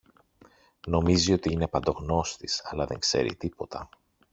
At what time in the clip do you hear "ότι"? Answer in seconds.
1.33-1.51